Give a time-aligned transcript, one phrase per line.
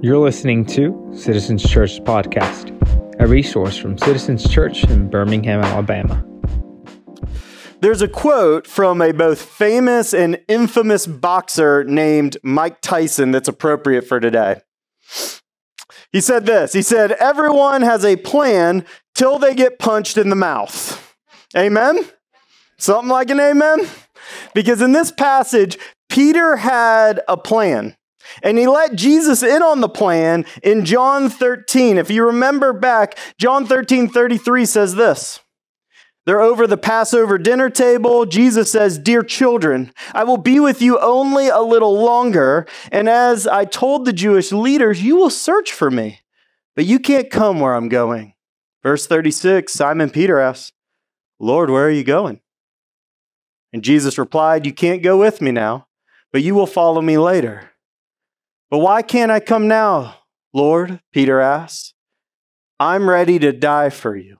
[0.00, 2.70] You're listening to Citizens Church Podcast,
[3.18, 6.24] a resource from Citizens Church in Birmingham, Alabama.
[7.80, 14.02] There's a quote from a both famous and infamous boxer named Mike Tyson that's appropriate
[14.02, 14.60] for today.
[16.12, 18.84] He said this He said, Everyone has a plan
[19.16, 21.16] till they get punched in the mouth.
[21.56, 22.08] Amen?
[22.78, 23.80] Something like an amen?
[24.54, 25.76] Because in this passage,
[26.08, 27.96] Peter had a plan.
[28.42, 31.98] And he let Jesus in on the plan in John 13.
[31.98, 35.40] If you remember back, John 13 33 says this.
[36.28, 38.26] They're over the Passover dinner table.
[38.26, 42.66] Jesus says, Dear children, I will be with you only a little longer.
[42.92, 46.20] And as I told the Jewish leaders, you will search for me,
[46.76, 48.34] but you can't come where I'm going.
[48.82, 50.72] Verse 36 Simon Peter asks,
[51.40, 52.40] Lord, where are you going?
[53.72, 55.86] And Jesus replied, You can't go with me now,
[56.32, 57.70] but you will follow me later.
[58.70, 60.16] But why can't I come now,
[60.52, 61.00] Lord?
[61.12, 61.94] Peter asks.
[62.80, 64.38] I'm ready to die for you.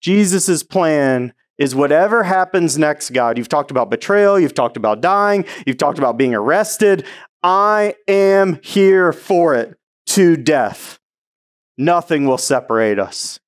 [0.00, 3.38] Jesus' plan is whatever happens next, God.
[3.38, 7.06] You've talked about betrayal, you've talked about dying, you've talked about being arrested.
[7.42, 9.76] I am here for it
[10.08, 10.98] to death.
[11.78, 13.38] Nothing will separate us.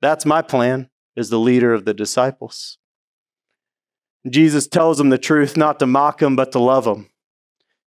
[0.00, 2.78] That's my plan as the leader of the disciples.
[4.28, 7.08] Jesus tells them the truth, not to mock them, but to love them.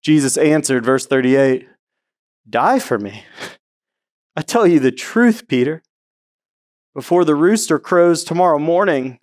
[0.04, 1.68] Jesus answered, verse 38,
[2.50, 3.24] Die for me.
[4.36, 5.82] I tell you the truth, Peter.
[6.94, 9.20] Before the rooster crows tomorrow morning,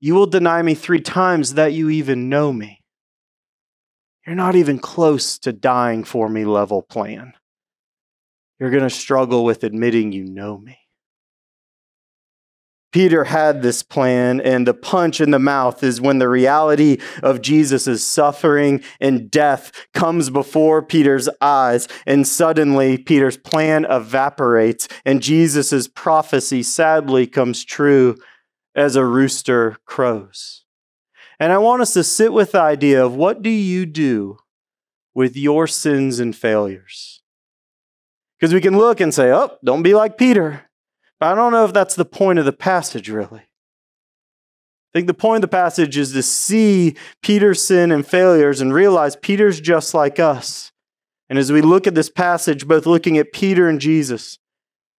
[0.00, 2.80] you will deny me three times that you even know me.
[4.26, 7.32] You're not even close to dying for me level plan.
[8.60, 10.78] You're going to struggle with admitting you know me.
[12.90, 17.42] Peter had this plan, and the punch in the mouth is when the reality of
[17.42, 25.86] Jesus' suffering and death comes before Peter's eyes, and suddenly Peter's plan evaporates, and Jesus'
[25.86, 28.16] prophecy sadly comes true
[28.74, 30.64] as a rooster crows.
[31.38, 34.38] And I want us to sit with the idea of what do you do
[35.14, 37.22] with your sins and failures?
[38.38, 40.67] Because we can look and say, oh, don't be like Peter.
[41.20, 43.40] But I don't know if that's the point of the passage, really.
[43.40, 48.72] I think the point of the passage is to see Peter's sin and failures and
[48.72, 50.72] realize Peter's just like us.
[51.28, 54.38] And as we look at this passage, both looking at Peter and Jesus,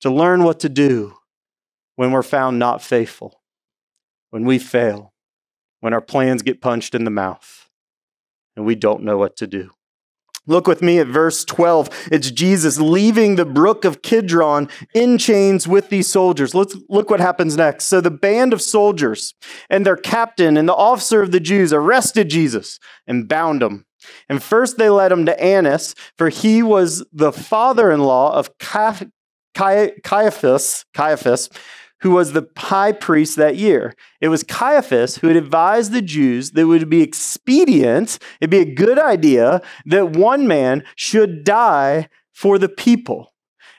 [0.00, 1.16] to learn what to do
[1.96, 3.40] when we're found not faithful,
[4.30, 5.14] when we fail,
[5.80, 7.68] when our plans get punched in the mouth,
[8.56, 9.70] and we don't know what to do.
[10.48, 12.08] Look with me at verse 12.
[12.10, 16.54] It's Jesus leaving the brook of Kidron in chains with these soldiers.
[16.54, 17.84] Let's look what happens next.
[17.84, 19.34] So the band of soldiers
[19.68, 23.84] and their captain and the officer of the Jews arrested Jesus and bound him.
[24.28, 29.10] And first they led him to Annas, for he was the father-in-law of Caiaphas,
[30.94, 31.50] Caiaphas,
[32.00, 33.94] who was the high priest that year.
[34.20, 38.58] It was Caiaphas who had advised the Jews that it would be expedient, it'd be
[38.58, 43.32] a good idea that one man should die for the people.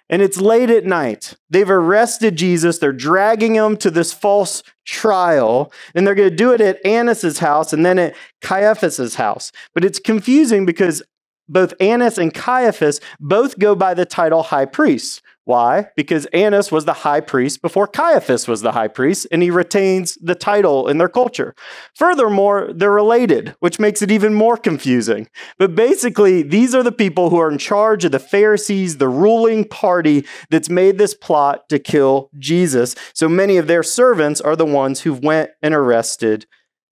[0.09, 1.35] And it's late at night.
[1.51, 2.79] They've arrested Jesus.
[2.79, 5.71] They're dragging him to this false trial.
[5.93, 9.51] And they're going to do it at Annas' house and then at Caiaphas' house.
[9.75, 11.03] But it's confusing because
[11.47, 15.21] both Annas and Caiaphas both go by the title high priest.
[15.49, 15.87] Why?
[15.95, 20.13] Because Annas was the high priest before Caiaphas was the high priest, and he retains
[20.21, 21.55] the title in their culture.
[21.95, 25.27] Furthermore, they're related, which makes it even more confusing.
[25.57, 29.65] But basically, these are the people who are in charge of the Pharisees, the ruling
[29.65, 32.93] party that's made this plot to kill Jesus.
[33.15, 36.45] So many of their servants are the ones who went and arrested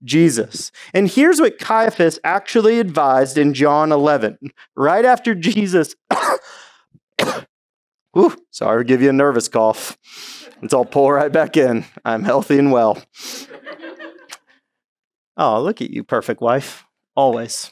[0.03, 0.72] Jesus.
[0.95, 4.39] And here's what Caiaphas actually advised in John 11.
[4.75, 5.94] Right after Jesus
[8.17, 9.97] Ooh, sorry to give you a nervous cough.
[10.63, 11.85] It's all pull right back in.
[12.03, 12.97] I'm healthy and well.
[15.35, 16.83] Oh, look at you, perfect wife.
[17.16, 17.72] Always.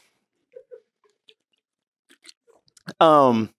[3.00, 3.50] Um,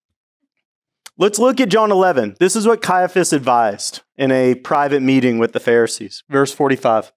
[1.19, 2.37] let's look at John 11.
[2.39, 6.23] This is what Caiaphas advised in a private meeting with the Pharisees.
[6.29, 7.13] Verse 45.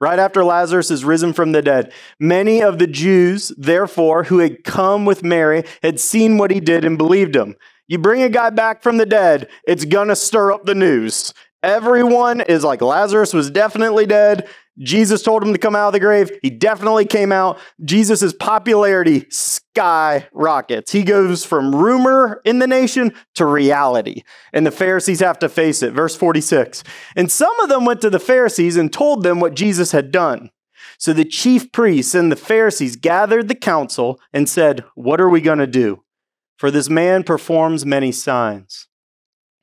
[0.00, 4.64] Right after Lazarus is risen from the dead, many of the Jews, therefore, who had
[4.64, 7.54] come with Mary, had seen what he did and believed him.
[7.88, 11.32] You bring a guy back from the dead, it's gonna stir up the news.
[11.62, 14.48] Everyone is like, Lazarus was definitely dead.
[14.78, 16.30] Jesus told him to come out of the grave.
[16.40, 17.58] He definitely came out.
[17.84, 20.92] Jesus' popularity skyrockets.
[20.92, 24.22] He goes from rumor in the nation to reality.
[24.52, 25.94] And the Pharisees have to face it.
[25.94, 26.84] Verse 46.
[27.16, 30.50] And some of them went to the Pharisees and told them what Jesus had done.
[30.98, 35.40] So the chief priests and the Pharisees gathered the council and said, What are we
[35.40, 36.04] going to do?
[36.58, 38.88] For this man performs many signs.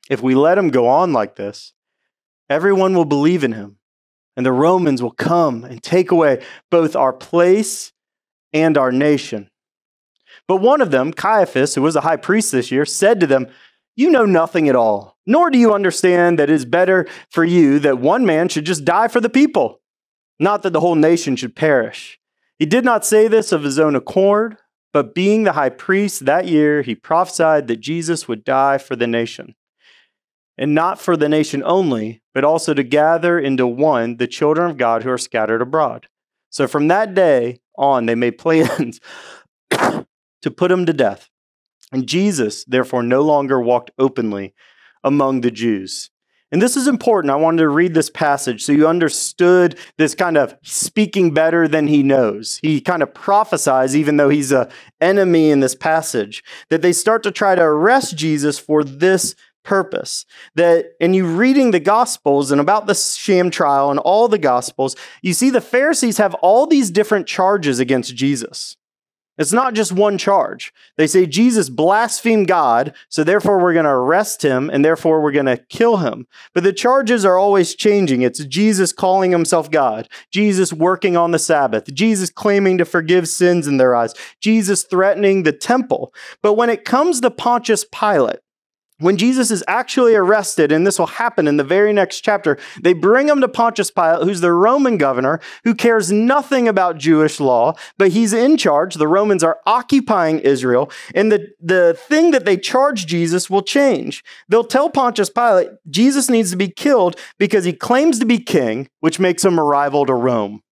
[0.08, 1.74] If we let him go on like this,
[2.48, 3.76] everyone will believe in him,
[4.36, 7.92] and the Romans will come and take away both our place
[8.52, 9.50] and our nation.
[10.48, 13.48] But one of them, Caiaphas, who was a high priest this year, said to them,
[13.94, 17.78] You know nothing at all, nor do you understand that it is better for you
[17.80, 19.82] that one man should just die for the people,
[20.38, 22.18] not that the whole nation should perish.
[22.58, 24.56] He did not say this of his own accord
[24.96, 29.06] but being the high priest that year, he prophesied that Jesus would die for the
[29.06, 29.54] nation.
[30.56, 34.78] And not for the nation only, but also to gather into one the children of
[34.78, 36.08] God who are scattered abroad.
[36.48, 39.00] So from that day on, they made plans
[39.70, 41.28] to put him to death.
[41.92, 44.54] And Jesus, therefore, no longer walked openly
[45.04, 46.08] among the Jews.
[46.52, 47.32] And this is important.
[47.32, 51.88] I wanted to read this passage so you understood this kind of speaking better than
[51.88, 52.58] he knows.
[52.62, 54.68] He kind of prophesies, even though he's an
[55.00, 59.34] enemy in this passage, that they start to try to arrest Jesus for this
[59.64, 60.24] purpose.
[60.54, 64.94] That, and you reading the Gospels and about the sham trial and all the Gospels,
[65.22, 68.76] you see the Pharisees have all these different charges against Jesus.
[69.38, 70.72] It's not just one charge.
[70.96, 75.32] They say Jesus blasphemed God, so therefore we're going to arrest him and therefore we're
[75.32, 76.26] going to kill him.
[76.54, 78.22] But the charges are always changing.
[78.22, 83.66] It's Jesus calling himself God, Jesus working on the Sabbath, Jesus claiming to forgive sins
[83.66, 86.14] in their eyes, Jesus threatening the temple.
[86.42, 88.38] But when it comes to Pontius Pilate,
[88.98, 92.94] when Jesus is actually arrested, and this will happen in the very next chapter, they
[92.94, 97.74] bring him to Pontius Pilate, who's the Roman governor, who cares nothing about Jewish law,
[97.98, 98.94] but he's in charge.
[98.94, 104.24] The Romans are occupying Israel, and the, the thing that they charge Jesus will change.
[104.48, 108.88] They'll tell Pontius Pilate Jesus needs to be killed because he claims to be king,
[109.00, 110.62] which makes him a rival to Rome.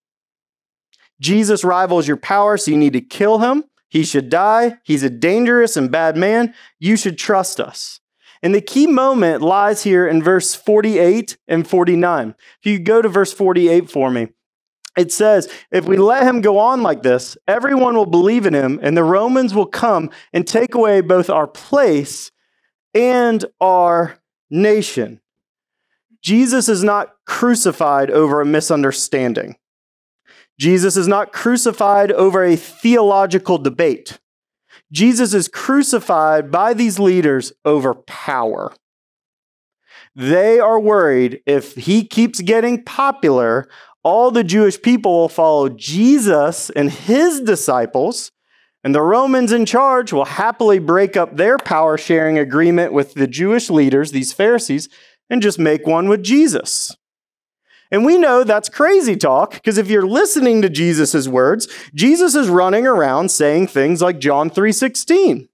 [1.21, 3.65] Jesus rivals your power, so you need to kill him.
[3.88, 4.79] He should die.
[4.82, 6.55] He's a dangerous and bad man.
[6.81, 8.00] You should trust us.
[8.44, 12.35] And the key moment lies here in verse 48 and 49.
[12.61, 14.29] If you go to verse 48 for me,
[14.99, 18.79] it says, If we let him go on like this, everyone will believe in him,
[18.82, 22.31] and the Romans will come and take away both our place
[22.93, 24.19] and our
[24.50, 25.23] nation.
[26.20, 29.56] Jesus is not crucified over a misunderstanding.
[30.61, 34.19] Jesus is not crucified over a theological debate.
[34.94, 38.73] Jesus is crucified by these leaders over power.
[40.14, 43.69] They are worried if he keeps getting popular,
[44.05, 48.31] all the Jewish people will follow Jesus and his disciples,
[48.85, 53.26] and the Romans in charge will happily break up their power sharing agreement with the
[53.26, 54.88] Jewish leaders, these Pharisees,
[55.29, 56.94] and just make one with Jesus.
[57.90, 62.48] And we know that's crazy talk because if you're listening to Jesus' words, Jesus is
[62.48, 65.48] running around saying things like John 3:16.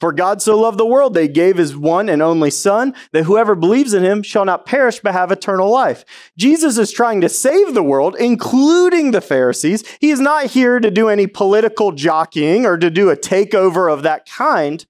[0.00, 3.54] For God so loved the world he gave his one and only Son, that whoever
[3.54, 6.04] believes in him shall not perish but have eternal life.
[6.36, 9.84] Jesus is trying to save the world, including the Pharisees.
[10.00, 14.02] He is not here to do any political jockeying or to do a takeover of
[14.02, 14.86] that kind.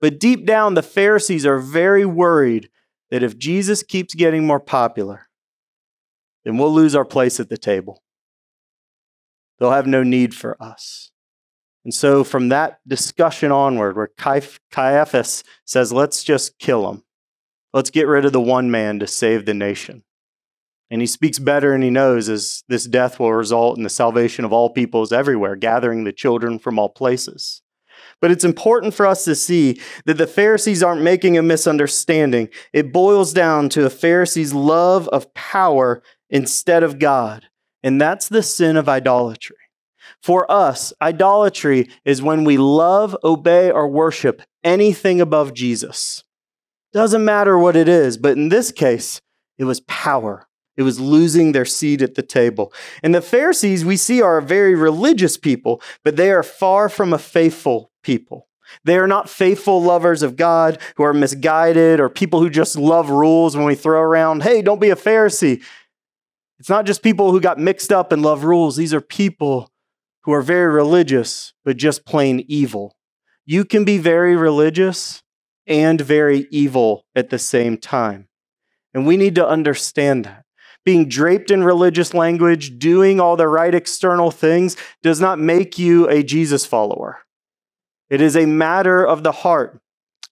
[0.00, 2.70] But deep down, the Pharisees are very worried
[3.10, 5.27] that if Jesus keeps getting more popular,
[6.48, 8.02] then we'll lose our place at the table.
[9.58, 11.10] They'll have no need for us.
[11.84, 14.08] And so, from that discussion onward, where
[14.70, 17.04] Caiaphas says, let's just kill him,
[17.74, 20.04] let's get rid of the one man to save the nation.
[20.90, 24.46] And he speaks better and he knows as this death will result in the salvation
[24.46, 27.60] of all peoples everywhere, gathering the children from all places.
[28.22, 32.48] But it's important for us to see that the Pharisees aren't making a misunderstanding.
[32.72, 37.46] It boils down to a Pharisee's love of power instead of God.
[37.82, 39.56] And that's the sin of idolatry.
[40.22, 46.24] For us, idolatry is when we love, obey, or worship anything above Jesus.
[46.92, 49.20] Doesn't matter what it is, but in this case,
[49.58, 50.48] it was power.
[50.76, 52.72] It was losing their seat at the table.
[53.02, 57.12] And the Pharisees, we see, are a very religious people, but they are far from
[57.12, 58.48] a faithful people.
[58.84, 63.10] They are not faithful lovers of God who are misguided or people who just love
[63.10, 65.62] rules when we throw around, hey, don't be a Pharisee.
[66.58, 68.76] It's not just people who got mixed up and love rules.
[68.76, 69.70] These are people
[70.22, 72.96] who are very religious, but just plain evil.
[73.46, 75.22] You can be very religious
[75.66, 78.28] and very evil at the same time.
[78.92, 80.44] And we need to understand that.
[80.84, 86.08] Being draped in religious language, doing all the right external things, does not make you
[86.08, 87.18] a Jesus follower.
[88.08, 89.80] It is a matter of the heart.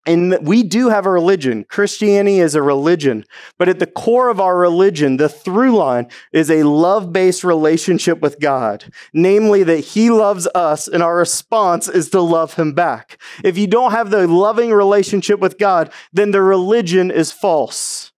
[0.07, 1.65] And we do have a religion.
[1.65, 3.25] Christianity is a religion.
[3.59, 8.21] But at the core of our religion, the through line is a love based relationship
[8.21, 8.85] with God.
[9.13, 13.21] Namely, that He loves us and our response is to love Him back.
[13.43, 18.13] If you don't have the loving relationship with God, then the religion is false.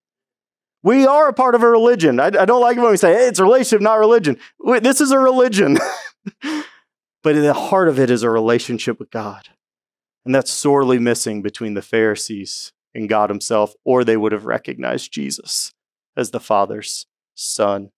[0.83, 2.21] We are a part of a religion.
[2.21, 4.39] I, I don't like it when we say, hey, it's a relationship, not religion.
[4.81, 5.79] This is a religion.
[7.23, 9.49] but at the heart of it is a relationship with God.
[10.25, 15.13] And that's sorely missing between the Pharisees and God Himself, or they would have recognized
[15.13, 15.73] Jesus
[16.17, 17.91] as the Father's Son.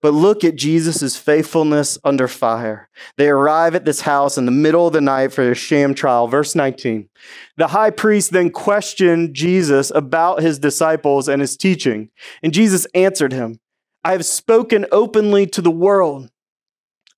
[0.00, 2.88] But look at Jesus' faithfulness under fire.
[3.16, 6.28] They arrive at this house in the middle of the night for a sham trial.
[6.28, 7.08] Verse 19.
[7.56, 12.10] The high priest then questioned Jesus about his disciples and his teaching.
[12.44, 13.58] And Jesus answered him
[14.04, 16.30] I have spoken openly to the world.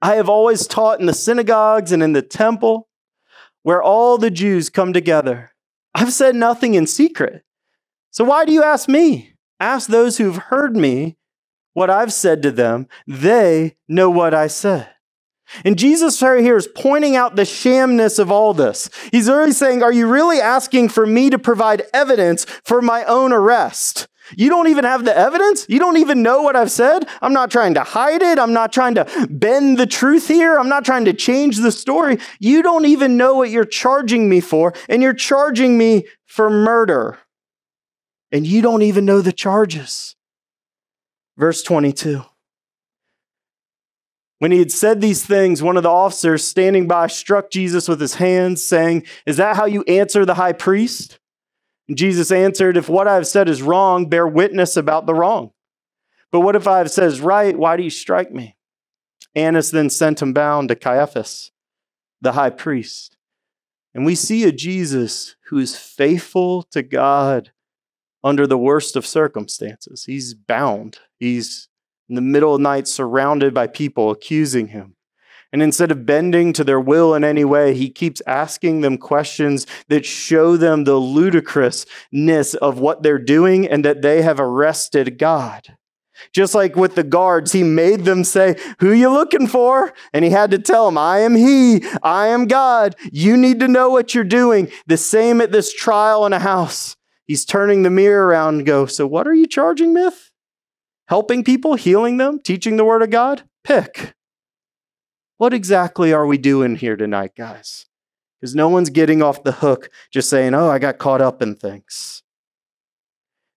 [0.00, 2.88] I have always taught in the synagogues and in the temple
[3.62, 5.52] where all the Jews come together.
[5.94, 7.44] I've said nothing in secret.
[8.10, 9.34] So why do you ask me?
[9.58, 11.16] Ask those who've heard me
[11.74, 12.88] what I've said to them.
[13.06, 14.88] They know what I said.
[15.64, 18.88] And Jesus right here is pointing out the shamness of all this.
[19.10, 23.32] He's already saying, Are you really asking for me to provide evidence for my own
[23.32, 24.06] arrest?
[24.36, 25.66] You don't even have the evidence.
[25.68, 27.06] You don't even know what I've said.
[27.20, 28.38] I'm not trying to hide it.
[28.38, 30.58] I'm not trying to bend the truth here.
[30.58, 32.18] I'm not trying to change the story.
[32.38, 37.18] You don't even know what you're charging me for, and you're charging me for murder.
[38.32, 40.16] And you don't even know the charges.
[41.36, 42.24] Verse 22.
[44.40, 48.00] When he had said these things, one of the officers standing by struck Jesus with
[48.00, 51.19] his hands, saying, Is that how you answer the high priest?
[51.94, 55.52] Jesus answered, If what I have said is wrong, bear witness about the wrong.
[56.30, 57.56] But what if I have said is right?
[57.56, 58.56] Why do you strike me?
[59.34, 61.50] Annas then sent him bound to Caiaphas,
[62.20, 63.16] the high priest.
[63.94, 67.50] And we see a Jesus who is faithful to God
[68.22, 70.04] under the worst of circumstances.
[70.04, 70.98] He's bound.
[71.18, 71.68] He's
[72.08, 74.94] in the middle of the night surrounded by people accusing him.
[75.52, 79.66] And instead of bending to their will in any way, he keeps asking them questions
[79.88, 85.76] that show them the ludicrousness of what they're doing and that they have arrested God.
[86.32, 89.92] Just like with the guards, he made them say, Who you looking for?
[90.12, 92.94] And he had to tell them, I am he, I am God.
[93.10, 94.70] You need to know what you're doing.
[94.86, 96.96] The same at this trial in a house.
[97.26, 100.30] He's turning the mirror around and go, So what are you charging, myth?
[101.08, 103.42] Helping people, healing them, teaching the word of God?
[103.64, 104.14] Pick.
[105.40, 107.86] What exactly are we doing here tonight, guys?
[108.38, 111.54] Because no one's getting off the hook just saying, oh, I got caught up in
[111.54, 112.22] things.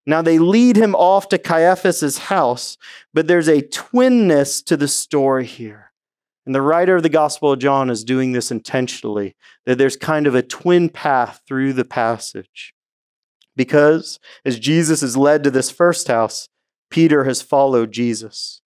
[0.06, 2.78] Now they lead him off to Caiaphas's house,
[3.14, 5.92] but there's a twinness to the story here.
[6.46, 9.36] And the writer of the Gospel of John is doing this intentionally,
[9.66, 12.74] that there's kind of a twin path through the passage.
[13.58, 16.48] Because as Jesus is led to this first house,
[16.90, 18.62] Peter has followed Jesus.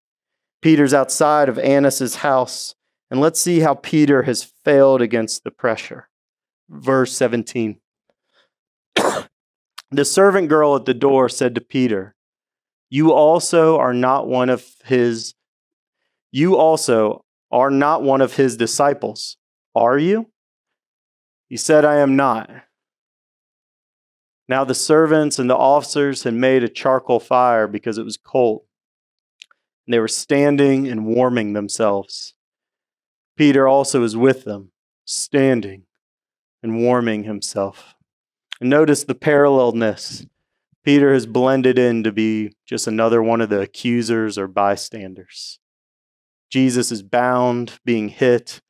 [0.62, 2.76] Peter's outside of Annas' house,
[3.16, 6.10] and let's see how Peter has failed against the pressure.
[6.68, 7.80] Verse 17.
[9.90, 12.14] the servant girl at the door said to Peter,
[12.90, 15.34] You also are not one of his
[16.34, 19.38] you also are not one of his disciples,
[19.74, 20.30] are you?
[21.48, 22.50] He said, I am not.
[24.50, 28.64] Now the servants and the officers had made a charcoal fire because it was cold.
[29.88, 32.35] And they were standing and warming themselves.
[33.36, 34.72] Peter also is with them,
[35.06, 35.84] standing
[36.64, 37.96] and warming himself.
[38.60, 40.26] And notice the parallelness.
[40.84, 45.60] Peter has blended in to be just another one of the accusers or bystanders.
[46.50, 48.62] Jesus is bound, being hit,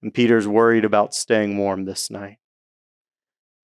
[0.00, 2.38] and Peter's worried about staying warm this night.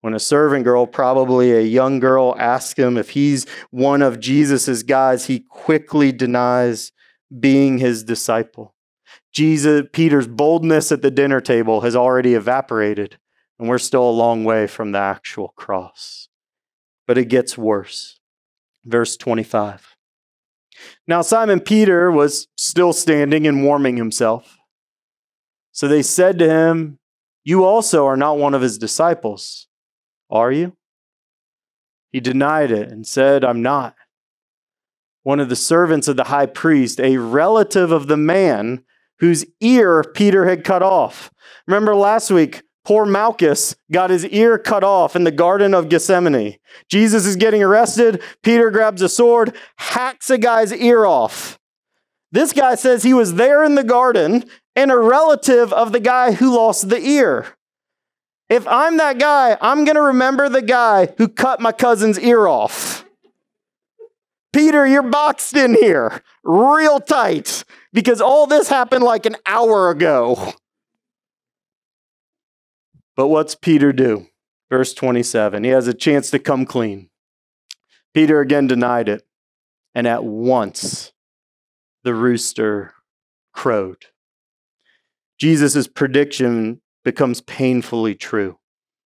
[0.01, 4.83] When a servant girl, probably a young girl, asks him if he's one of Jesus'
[4.83, 6.91] guys, he quickly denies
[7.39, 8.75] being his disciple.
[9.33, 13.17] Jesus, Peter's boldness at the dinner table has already evaporated,
[13.59, 16.29] and we're still a long way from the actual cross.
[17.07, 18.19] But it gets worse.
[18.85, 19.95] Verse 25.
[21.07, 24.57] Now, Simon Peter was still standing and warming himself.
[25.71, 26.99] So they said to him,
[27.43, 29.67] You also are not one of his disciples,
[30.29, 30.77] are you?
[32.11, 33.95] He denied it and said, I'm not.
[35.23, 38.83] One of the servants of the high priest, a relative of the man
[39.23, 41.31] whose ear Peter had cut off.
[41.65, 46.57] Remember last week, poor Malchus got his ear cut off in the Garden of Gethsemane.
[46.89, 48.21] Jesus is getting arrested.
[48.41, 51.57] Peter grabs a sword, hacks a guy's ear off.
[52.33, 54.43] This guy says he was there in the garden
[54.75, 57.45] and a relative of the guy who lost the ear.
[58.49, 62.45] If I'm that guy, I'm going to remember the guy who cut my cousin's ear
[62.45, 63.05] off.
[64.51, 70.53] Peter, you're boxed in here real tight because all this happened like an hour ago.
[73.15, 74.27] But what's Peter do?
[74.69, 75.63] Verse 27.
[75.63, 77.09] He has a chance to come clean.
[78.13, 79.23] Peter again denied it,
[79.93, 81.13] and at once
[82.03, 82.93] the rooster
[83.53, 84.05] crowed.
[85.39, 88.57] Jesus' prediction becomes painfully true.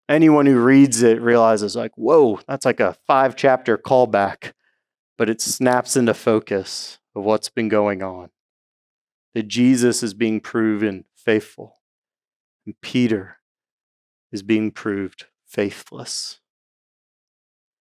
[0.09, 4.53] Anyone who reads it realizes, like, whoa, that's like a five chapter callback,
[5.17, 8.29] but it snaps into focus of what's been going on.
[9.37, 11.75] That Jesus is being proven faithful,
[12.65, 13.37] and Peter
[14.31, 16.39] is being proved faithless.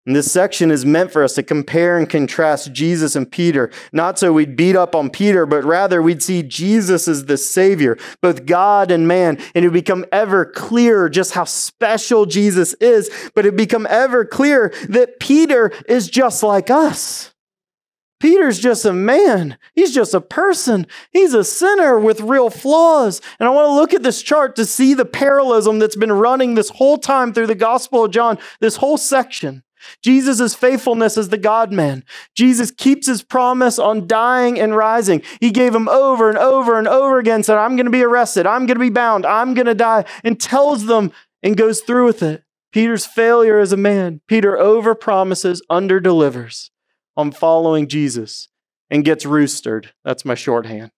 [0.05, 4.19] And this section is meant for us to compare and contrast Jesus and Peter, not
[4.19, 8.45] so we'd beat up on Peter, but rather we'd see Jesus as the Savior, both
[8.45, 13.43] God and man, and it would become ever clearer just how special Jesus is, but
[13.43, 17.33] it would become ever clearer that Peter is just like us.
[18.19, 19.57] Peter's just a man.
[19.73, 20.87] He's just a person.
[21.11, 23.21] He's a sinner with real flaws.
[23.39, 26.55] And I want to look at this chart to see the parallelism that's been running
[26.55, 29.63] this whole time through the Gospel of John, this whole section.
[30.03, 32.03] Jesus' faithfulness as the God man.
[32.35, 35.21] Jesus keeps his promise on dying and rising.
[35.39, 38.45] He gave him over and over and over again, said, I'm going to be arrested.
[38.45, 39.25] I'm going to be bound.
[39.25, 42.43] I'm going to die, and tells them and goes through with it.
[42.73, 44.19] Peter's failure as a man.
[44.27, 46.71] Peter over promises, under delivers
[47.19, 48.47] on following Jesus
[48.89, 49.87] and gets roostered.
[50.05, 50.91] That's my shorthand.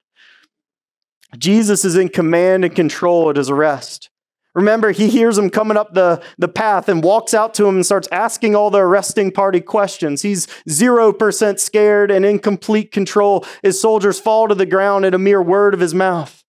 [1.35, 4.09] Jesus is in command and control at his arrest.
[4.53, 7.85] Remember, he hears him coming up the, the path and walks out to him and
[7.85, 10.21] starts asking all the arresting party questions.
[10.21, 13.45] He's 0% scared and in complete control.
[13.63, 16.43] His soldiers fall to the ground at a mere word of his mouth.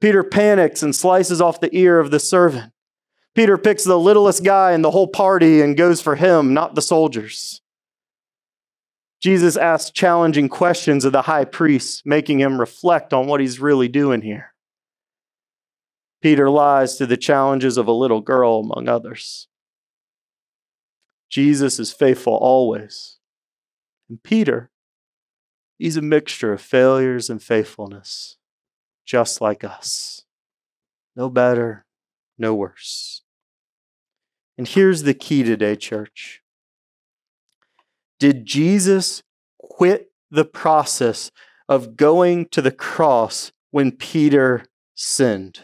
[0.00, 2.72] Peter panics and slices off the ear of the servant.
[3.34, 6.82] Peter picks the littlest guy in the whole party and goes for him, not the
[6.82, 7.60] soldiers.
[9.24, 13.88] Jesus asks challenging questions of the high priest, making him reflect on what he's really
[13.88, 14.52] doing here.
[16.20, 19.48] Peter lies to the challenges of a little girl, among others.
[21.30, 23.16] Jesus is faithful always.
[24.10, 24.70] And Peter,
[25.78, 28.36] he's a mixture of failures and faithfulness,
[29.06, 30.26] just like us.
[31.16, 31.86] No better,
[32.36, 33.22] no worse.
[34.58, 36.42] And here's the key today, church
[38.18, 39.22] did Jesus
[39.58, 41.30] quit the process
[41.68, 45.60] of going to the cross when Peter sinned?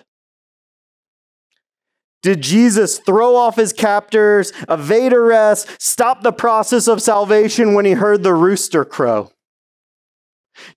[2.23, 7.93] Did Jesus throw off his captors, evade arrest, stop the process of salvation when he
[7.93, 9.31] heard the rooster crow?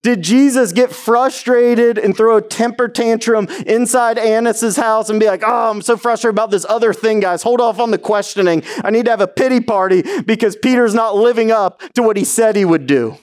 [0.01, 5.43] Did Jesus get frustrated and throw a temper tantrum inside Annas's house and be like,
[5.45, 7.43] oh, I'm so frustrated about this other thing, guys.
[7.43, 8.63] Hold off on the questioning.
[8.83, 12.25] I need to have a pity party because Peter's not living up to what he
[12.25, 13.17] said he would do.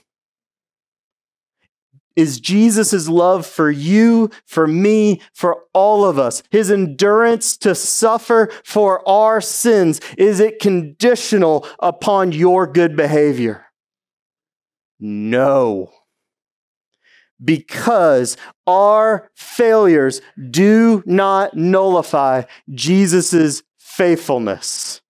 [2.16, 8.50] Is Jesus' love for you, for me, for all of us, his endurance to suffer
[8.64, 13.66] for our sins, is it conditional upon your good behavior?
[14.98, 15.90] No
[17.44, 25.00] because our failures do not nullify Jesus' faithfulness.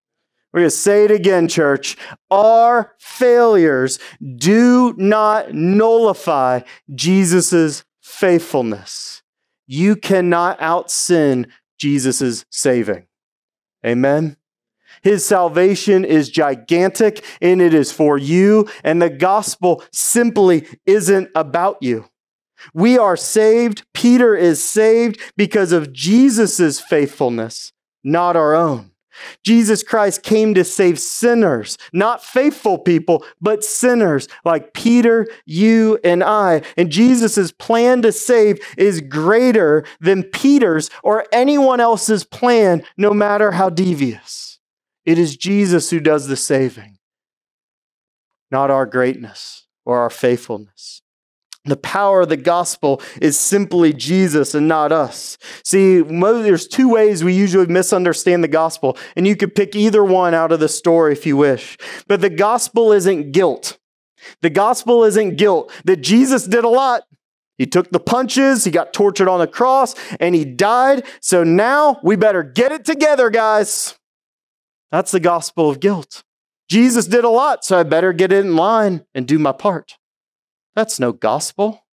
[0.52, 1.96] We're going to say it again, church.
[2.30, 4.00] Our failures
[4.36, 6.62] do not nullify
[6.92, 9.22] Jesus' faithfulness.
[9.66, 11.46] You cannot out sin
[11.78, 13.06] Jesus' saving.
[13.86, 14.36] Amen.
[15.02, 21.78] His salvation is gigantic and it is for you, and the gospel simply isn't about
[21.80, 22.06] you.
[22.74, 23.84] We are saved.
[23.94, 27.72] Peter is saved because of Jesus' faithfulness,
[28.04, 28.90] not our own.
[29.44, 36.22] Jesus Christ came to save sinners, not faithful people, but sinners like Peter, you, and
[36.22, 36.62] I.
[36.76, 43.52] And Jesus' plan to save is greater than Peter's or anyone else's plan, no matter
[43.52, 44.58] how devious.
[45.04, 46.98] It is Jesus who does the saving,
[48.50, 51.02] not our greatness or our faithfulness.
[51.66, 55.36] The power of the gospel is simply Jesus and not us.
[55.62, 60.32] See, there's two ways we usually misunderstand the gospel, and you could pick either one
[60.32, 61.76] out of the story if you wish.
[62.08, 63.78] But the gospel isn't guilt.
[64.40, 65.70] The gospel isn't guilt.
[65.84, 67.02] That Jesus did a lot.
[67.58, 71.04] He took the punches, he got tortured on the cross, and he died.
[71.20, 73.98] So now we better get it together, guys.
[74.90, 76.24] That's the gospel of guilt.
[76.70, 79.98] Jesus did a lot, so I better get in line and do my part.
[80.80, 81.84] That's no gospel.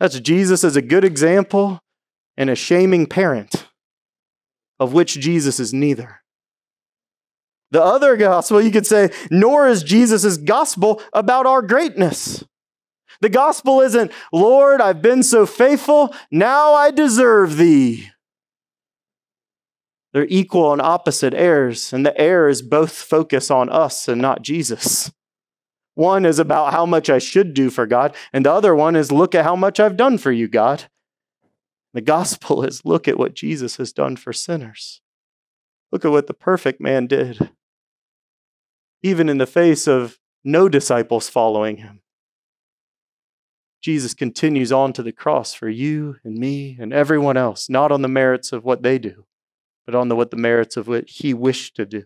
[0.00, 1.78] That's Jesus as a good example
[2.38, 3.66] and a shaming parent.
[4.80, 6.22] of which Jesus is neither.
[7.70, 12.42] The other gospel, you could say, nor is Jesus' gospel about our greatness.
[13.20, 18.08] The gospel isn't, Lord, I've been so faithful, now I deserve thee.
[20.14, 25.12] They're equal and opposite heirs, and the heirs both focus on us and not Jesus.
[25.94, 29.12] One is about how much I should do for God, and the other one is
[29.12, 30.84] look at how much I've done for you, God.
[31.92, 35.02] The gospel is look at what Jesus has done for sinners.
[35.90, 37.50] Look at what the perfect man did
[39.02, 42.00] even in the face of no disciples following him.
[43.80, 48.02] Jesus continues on to the cross for you and me and everyone else, not on
[48.02, 49.26] the merits of what they do,
[49.84, 52.04] but on the, what the merits of what he wished to do.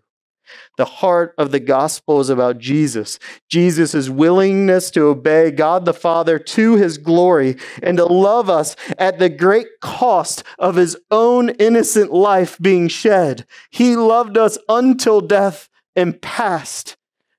[0.77, 3.19] The heart of the gospel is about Jesus.
[3.49, 9.19] Jesus' willingness to obey God the Father to his glory and to love us at
[9.19, 13.47] the great cost of his own innocent life being shed.
[13.71, 16.97] He loved us until death and past.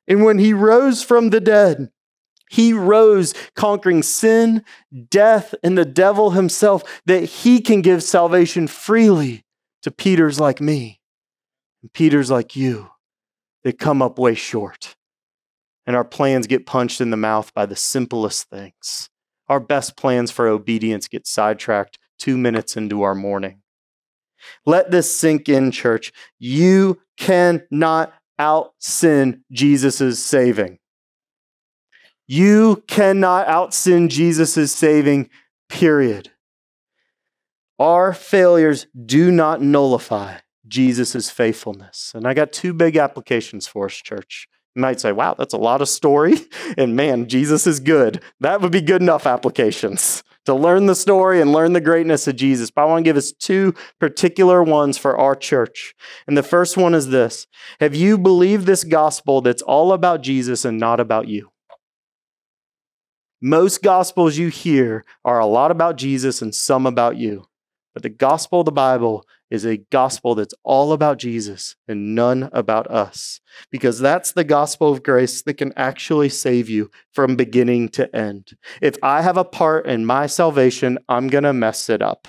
[0.08, 1.92] And when he rose from the dead,
[2.50, 4.64] he rose conquering sin,
[5.10, 9.44] death, and the devil himself, that he can give salvation freely
[9.84, 11.02] to Peters like me
[11.82, 12.90] and Peters like you
[13.68, 14.96] that come up way short.
[15.86, 19.10] And our plans get punched in the mouth by the simplest things.
[19.50, 23.62] Our best plans for obedience get sidetracked two minutes into our morning.
[24.66, 26.14] Let this sink in, church.
[26.40, 30.80] You cannot out sin Jesus' saving.
[32.26, 35.30] You cannot out sin Jesus' saving,
[35.68, 36.32] period.
[37.80, 42.12] Our failures do not nullify Jesus' faithfulness.
[42.16, 44.48] And I got two big applications for us, church.
[44.76, 46.36] You might say, wow, that's a lot of story.
[46.78, 48.22] And man, Jesus is good.
[48.42, 52.36] That would be good enough applications to learn the story and learn the greatness of
[52.36, 52.70] Jesus.
[52.70, 55.96] But I want to give us two particular ones for our church.
[56.28, 57.48] And the first one is this
[57.80, 61.50] Have you believed this gospel that's all about Jesus and not about you?
[63.42, 67.47] Most gospels you hear are a lot about Jesus and some about you.
[67.98, 72.48] But the gospel of the Bible is a gospel that's all about Jesus and none
[72.54, 73.42] about us.
[73.72, 78.56] Because that's the gospel of grace that can actually save you from beginning to end.
[78.84, 82.28] If I have a part in my salvation, I'm going to mess it up.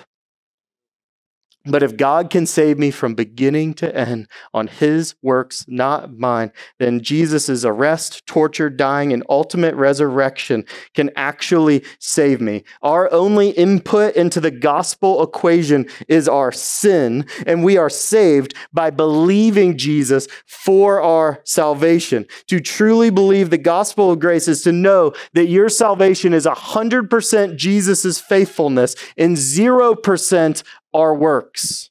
[1.65, 6.53] But if God can save me from beginning to end on his works, not mine,
[6.77, 12.63] then Jesus' arrest, torture, dying, and ultimate resurrection can actually save me.
[12.81, 18.89] Our only input into the gospel equation is our sin, and we are saved by
[18.89, 22.25] believing Jesus for our salvation.
[22.47, 27.57] To truly believe the gospel of grace is to know that your salvation is 100%
[27.57, 31.89] Jesus' faithfulness and 0% our works.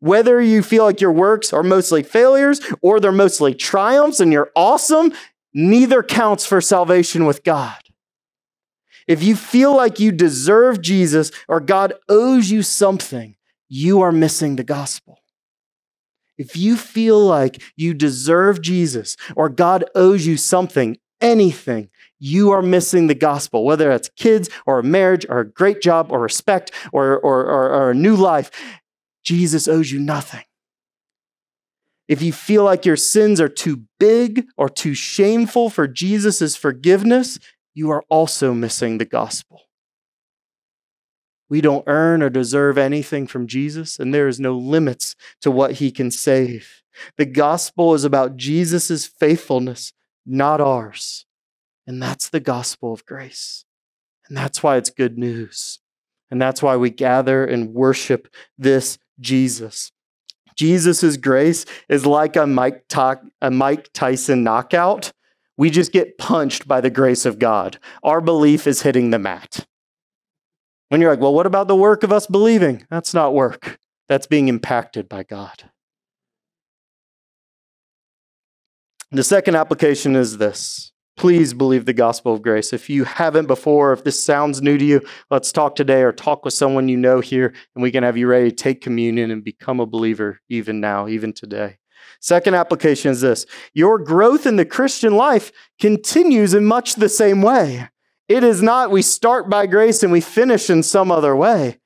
[0.00, 4.52] Whether you feel like your works are mostly failures or they're mostly triumphs and you're
[4.54, 5.12] awesome,
[5.52, 7.76] neither counts for salvation with God.
[9.06, 13.36] If you feel like you deserve Jesus or God owes you something,
[13.68, 15.18] you are missing the gospel.
[16.38, 21.90] If you feel like you deserve Jesus or God owes you something, anything,
[22.24, 26.10] you are missing the gospel, whether it's kids or a marriage or a great job
[26.10, 28.50] or respect or, or, or, or a new life.
[29.22, 30.44] Jesus owes you nothing.
[32.08, 37.38] If you feel like your sins are too big or too shameful for Jesus' forgiveness,
[37.74, 39.60] you are also missing the gospel.
[41.50, 45.72] We don't earn or deserve anything from Jesus, and there is no limits to what
[45.72, 46.82] he can save.
[47.18, 49.92] The gospel is about Jesus' faithfulness,
[50.24, 51.23] not ours.
[51.86, 53.64] And that's the gospel of grace.
[54.28, 55.80] And that's why it's good news.
[56.30, 59.92] And that's why we gather and worship this Jesus.
[60.56, 62.84] Jesus' grace is like a Mike,
[63.40, 65.12] a Mike Tyson knockout.
[65.56, 67.78] We just get punched by the grace of God.
[68.02, 69.66] Our belief is hitting the mat.
[70.88, 72.86] When you're like, well, what about the work of us believing?
[72.90, 75.70] That's not work, that's being impacted by God.
[79.10, 82.72] The second application is this please believe the gospel of grace.
[82.72, 85.00] If you haven't before, if this sounds new to you,
[85.30, 88.26] let's talk today or talk with someone you know here, and we can have you
[88.26, 91.78] ready to take communion and become a believer even now, even today.
[92.20, 97.42] Second application is this your growth in the Christian life continues in much the same
[97.42, 97.88] way.
[98.28, 101.78] It is not we start by grace and we finish in some other way.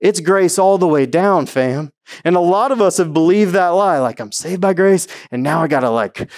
[0.00, 1.92] It's grace all the way down, fam.
[2.24, 5.42] And a lot of us have believed that lie like, I'm saved by grace, and
[5.42, 6.28] now I gotta like,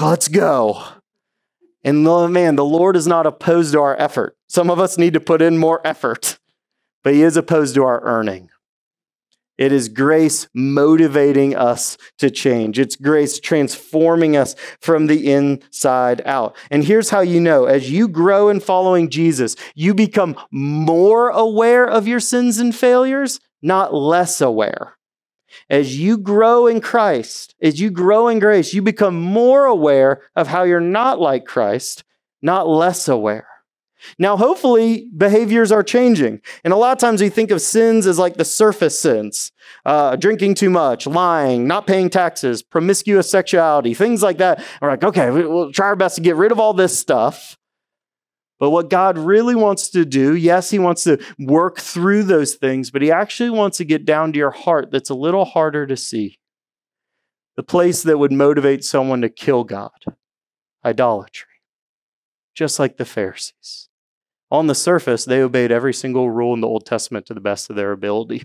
[0.00, 0.84] let's go.
[1.84, 4.36] And man, the Lord is not opposed to our effort.
[4.48, 6.38] Some of us need to put in more effort,
[7.02, 8.50] but He is opposed to our earning.
[9.58, 12.78] It is grace motivating us to change.
[12.78, 16.56] It's grace transforming us from the inside out.
[16.70, 21.86] And here's how you know as you grow in following Jesus, you become more aware
[21.86, 24.97] of your sins and failures, not less aware.
[25.70, 30.48] As you grow in Christ, as you grow in grace, you become more aware of
[30.48, 32.04] how you're not like Christ,
[32.40, 33.46] not less aware.
[34.18, 36.40] Now, hopefully, behaviors are changing.
[36.64, 39.52] And a lot of times we think of sins as like the surface sins
[39.84, 44.58] uh, drinking too much, lying, not paying taxes, promiscuous sexuality, things like that.
[44.58, 47.57] And we're like, okay, we'll try our best to get rid of all this stuff.
[48.58, 52.90] But what God really wants to do, yes, He wants to work through those things,
[52.90, 55.96] but He actually wants to get down to your heart that's a little harder to
[55.96, 56.38] see.
[57.56, 59.90] The place that would motivate someone to kill God
[60.84, 61.46] idolatry,
[62.54, 63.88] just like the Pharisees.
[64.50, 67.68] On the surface, they obeyed every single rule in the Old Testament to the best
[67.68, 68.44] of their ability.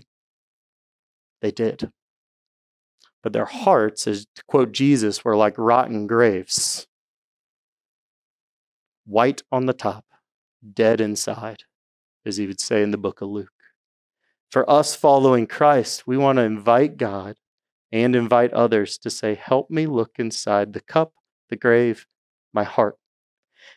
[1.40, 1.90] They did.
[3.22, 6.86] But their hearts, as to quote Jesus, were like rotten graves
[9.06, 10.04] white on the top,
[10.72, 11.64] dead inside,
[12.24, 13.48] as he would say in the book of Luke.
[14.50, 17.36] For us following Christ, we want to invite God
[17.90, 21.12] and invite others to say, Help me look inside the cup,
[21.48, 22.06] the grave,
[22.52, 22.96] my heart.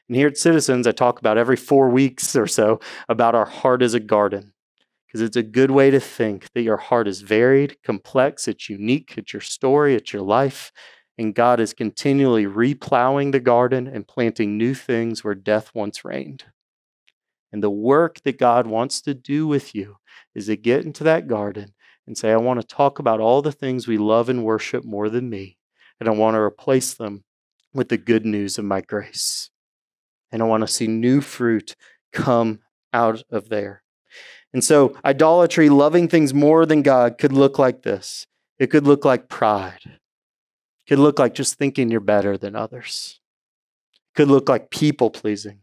[0.08, 3.82] And here at Citizens, I talk about every four weeks or so about our heart
[3.82, 4.54] as a garden,
[5.06, 9.16] because it's a good way to think that your heart is varied, complex, it's unique,
[9.18, 10.72] it's your story, it's your life.
[11.18, 16.46] And God is continually replowing the garden and planting new things where death once reigned.
[17.52, 19.98] And the work that God wants to do with you
[20.36, 21.74] is to get into that garden
[22.06, 25.10] and say, I want to talk about all the things we love and worship more
[25.10, 25.58] than me,
[26.00, 27.24] and I want to replace them
[27.74, 29.50] with the good news of my grace
[30.32, 31.76] and I want to see new fruit
[32.12, 32.60] come
[32.94, 33.84] out of there.
[34.54, 38.26] And so, idolatry, loving things more than God, could look like this
[38.58, 40.00] it could look like pride,
[40.88, 43.20] could look like just thinking you're better than others,
[44.16, 45.60] could look like people pleasing,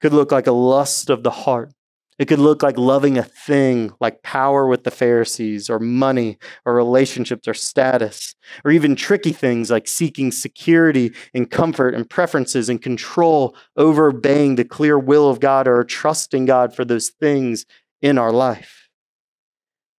[0.00, 1.72] could look like a lust of the heart.
[2.18, 6.74] It could look like loving a thing like power with the Pharisees, or money, or
[6.74, 12.80] relationships, or status, or even tricky things like seeking security and comfort and preferences and
[12.80, 17.66] control over obeying the clear will of God or trusting God for those things
[18.02, 18.81] in our life.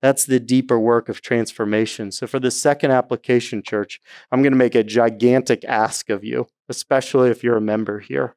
[0.03, 2.11] That's the deeper work of transformation.
[2.11, 6.47] So, for the second application, church, I'm going to make a gigantic ask of you,
[6.69, 8.35] especially if you're a member here,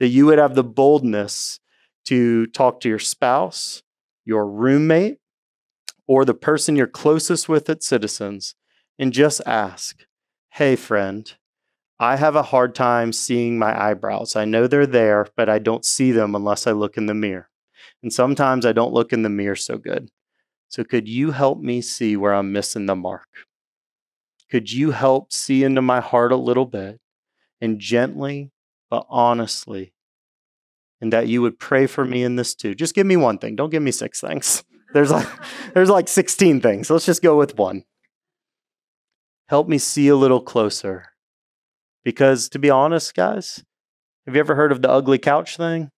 [0.00, 1.60] that you would have the boldness
[2.06, 3.82] to talk to your spouse,
[4.26, 5.18] your roommate,
[6.06, 8.54] or the person you're closest with at Citizens
[8.98, 10.04] and just ask,
[10.50, 11.34] hey, friend,
[11.98, 14.36] I have a hard time seeing my eyebrows.
[14.36, 17.48] I know they're there, but I don't see them unless I look in the mirror.
[18.02, 20.10] And sometimes I don't look in the mirror so good.
[20.72, 23.28] So, could you help me see where I'm missing the mark?
[24.50, 26.98] Could you help see into my heart a little bit
[27.60, 28.50] and gently
[28.90, 29.92] but honestly
[31.02, 32.74] and that you would pray for me in this too.
[32.74, 33.56] Just give me one thing.
[33.56, 34.62] Don't give me six things.
[34.94, 35.26] There's like
[35.74, 36.90] there's like 16 things.
[36.90, 37.84] Let's just go with one.
[39.48, 41.06] Help me see a little closer.
[42.04, 43.64] Because to be honest, guys,
[44.26, 45.90] have you ever heard of the ugly couch thing?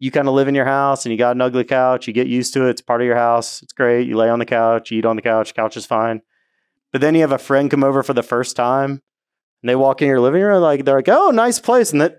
[0.00, 2.26] You kind of live in your house and you got an ugly couch, you get
[2.26, 4.08] used to it, it's part of your house, it's great.
[4.08, 6.22] You lay on the couch, you eat on the couch, couch is fine.
[6.90, 9.02] But then you have a friend come over for the first time
[9.62, 12.18] and they walk in your living room like they're like, "Oh, nice place." And that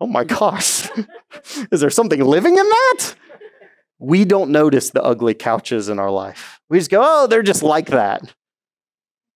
[0.00, 0.88] oh my gosh,
[1.72, 3.14] is there something living in that?
[3.98, 6.60] We don't notice the ugly couches in our life.
[6.68, 8.34] We just go, oh, they're just like that.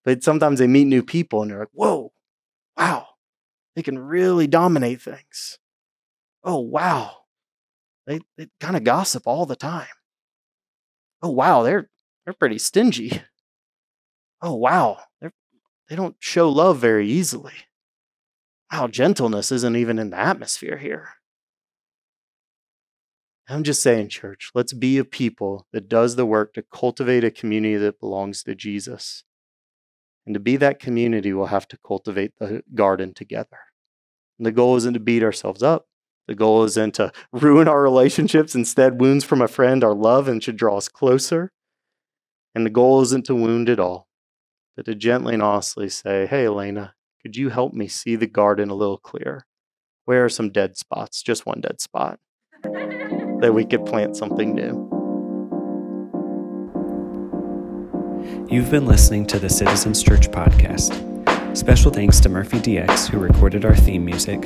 [0.04, 2.12] But sometimes they meet new people and they're like, whoa,
[2.78, 3.08] wow,
[3.76, 5.60] they can really dominate things.
[6.44, 7.12] Oh, wow,
[8.08, 9.88] they, they kind of gossip all the time.
[11.22, 11.90] Oh, wow, they're,
[12.26, 13.22] they're pretty stingy.
[14.42, 15.34] Oh, wow, they're,
[15.90, 17.54] they don't show love very easily
[18.72, 21.10] wow, gentleness isn't even in the atmosphere here.
[23.50, 27.32] I'm just saying, church, let's be a people that does the work to cultivate a
[27.32, 29.24] community that belongs to Jesus.
[30.26, 33.58] And to be that community, we'll have to cultivate the garden together.
[34.38, 35.86] And the goal isn't to beat ourselves up.
[36.28, 38.54] The goal isn't to ruin our relationships.
[38.54, 41.52] Instead, wounds from a friend are love and should draw us closer.
[42.54, 44.08] And the goal isn't to wound at all,
[44.76, 48.70] but to gently and honestly say, Hey, Elena, could you help me see the garden
[48.70, 49.46] a little clearer?
[50.06, 51.22] Where are some dead spots?
[51.22, 52.20] Just one dead spot.
[52.64, 54.88] that we could plant something new.
[58.50, 61.06] You've been listening to the Citizens Church podcast.
[61.56, 64.46] Special thanks to Murphy DX, who recorded our theme music.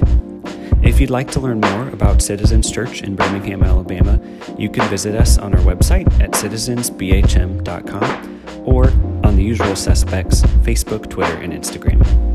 [0.83, 4.19] If you'd like to learn more about Citizens Church in Birmingham, Alabama,
[4.57, 8.87] you can visit us on our website at citizensbhm.com or
[9.23, 12.30] on the usual suspects Facebook, Twitter, and Instagram.